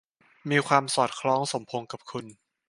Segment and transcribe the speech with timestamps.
[0.49, 2.25] มีความสอดคล้องสมพงศ์กับคุณ